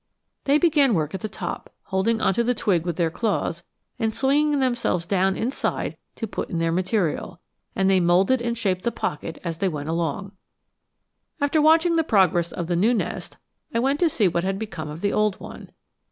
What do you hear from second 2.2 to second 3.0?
onto the twig with